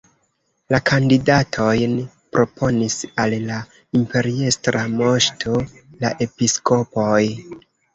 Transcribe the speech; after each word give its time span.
La 0.75 0.77
kandidatojn 0.89 1.93
proponis 2.39 2.97
al 3.27 3.37
la 3.53 3.61
imperiestra 4.03 4.85
moŝto 4.99 5.65
la 6.05 6.17
episkopoj. 6.31 7.19